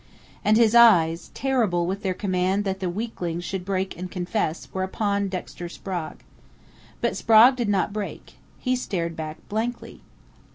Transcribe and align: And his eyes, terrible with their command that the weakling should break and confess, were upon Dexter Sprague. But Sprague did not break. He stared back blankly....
And 0.43 0.57
his 0.57 0.73
eyes, 0.73 1.29
terrible 1.35 1.85
with 1.85 2.01
their 2.01 2.15
command 2.15 2.63
that 2.63 2.79
the 2.79 2.89
weakling 2.89 3.39
should 3.39 3.63
break 3.63 3.95
and 3.95 4.09
confess, 4.09 4.67
were 4.73 4.81
upon 4.81 5.27
Dexter 5.29 5.69
Sprague. 5.69 6.23
But 7.01 7.15
Sprague 7.15 7.55
did 7.55 7.69
not 7.69 7.93
break. 7.93 8.33
He 8.57 8.75
stared 8.75 9.15
back 9.15 9.37
blankly.... 9.47 10.01